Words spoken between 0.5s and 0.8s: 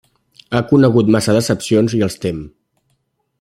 Ha